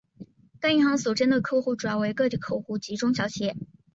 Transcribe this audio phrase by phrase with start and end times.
[0.59, 3.55] 该银行所针对的客户主要为个体客户及中小企业。